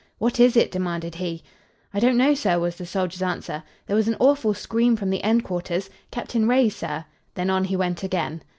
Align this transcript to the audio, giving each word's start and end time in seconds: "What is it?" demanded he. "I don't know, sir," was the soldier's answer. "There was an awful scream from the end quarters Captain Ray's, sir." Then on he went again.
"What 0.17 0.39
is 0.39 0.57
it?" 0.57 0.71
demanded 0.71 1.13
he. 1.13 1.43
"I 1.93 1.99
don't 1.99 2.17
know, 2.17 2.33
sir," 2.33 2.57
was 2.57 2.75
the 2.77 2.87
soldier's 2.87 3.21
answer. 3.21 3.61
"There 3.85 3.95
was 3.95 4.07
an 4.07 4.17
awful 4.19 4.55
scream 4.55 4.95
from 4.95 5.11
the 5.11 5.23
end 5.23 5.43
quarters 5.43 5.91
Captain 6.09 6.47
Ray's, 6.47 6.75
sir." 6.75 7.05
Then 7.35 7.51
on 7.51 7.65
he 7.65 7.75
went 7.75 8.01
again. 8.01 8.41